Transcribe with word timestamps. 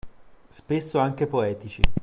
Spesso 0.49 0.97
anche 0.97 1.27
poetici. 1.27 1.81